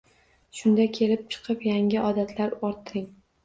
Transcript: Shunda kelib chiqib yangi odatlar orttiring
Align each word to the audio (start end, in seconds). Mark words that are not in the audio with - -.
Shunda 0.59 0.87
kelib 0.95 1.21
chiqib 1.37 1.63
yangi 1.69 2.03
odatlar 2.11 2.61
orttiring 2.73 3.09